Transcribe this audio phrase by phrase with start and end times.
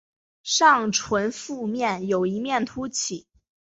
[0.41, 3.27] 上唇腹面有一突起。